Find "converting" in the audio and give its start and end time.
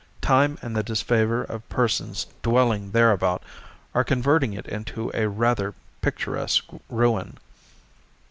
4.03-4.51